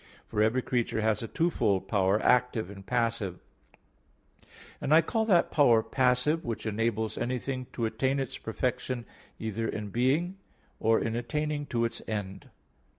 For 0.25 0.41
every 0.41 0.63
creature 0.63 1.01
has 1.01 1.21
a 1.21 1.27
twofold 1.27 1.87
power, 1.87 2.19
active 2.23 2.71
and 2.71 2.83
passive; 2.83 3.37
and 4.81 4.95
I 4.95 5.03
call 5.03 5.25
that 5.25 5.51
power 5.51 5.83
passive 5.83 6.43
which 6.43 6.65
enables 6.65 7.19
anything 7.19 7.67
to 7.73 7.85
attain 7.85 8.19
its 8.19 8.39
perfection 8.39 9.05
either 9.37 9.67
in 9.67 9.89
being, 9.91 10.37
or 10.79 10.99
in 10.99 11.15
attaining 11.15 11.67
to 11.67 11.85
its 11.85 12.01
end. 12.07 12.49